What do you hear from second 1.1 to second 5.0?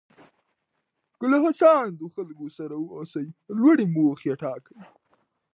که له هڅاندو خلکو سره اوسئ لوړې موخې ټاکئ.